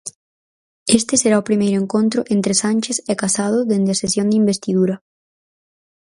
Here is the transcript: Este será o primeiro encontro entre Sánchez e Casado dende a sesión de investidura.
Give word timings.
Este 0.99 1.13
será 1.21 1.35
o 1.39 1.47
primeiro 1.49 1.77
encontro 1.83 2.21
entre 2.35 2.53
Sánchez 2.63 2.97
e 3.11 3.13
Casado 3.21 3.57
dende 3.71 3.91
a 3.93 3.99
sesión 4.03 4.27
de 4.29 4.39
investidura. 4.41 4.95